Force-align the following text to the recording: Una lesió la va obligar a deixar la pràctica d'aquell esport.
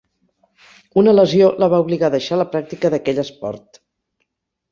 Una 1.01 1.13
lesió 1.17 1.49
la 1.63 1.67
va 1.73 1.81
obligar 1.83 2.07
a 2.09 2.15
deixar 2.15 2.39
la 2.43 2.47
pràctica 2.55 2.93
d'aquell 2.95 3.23
esport. 3.27 3.81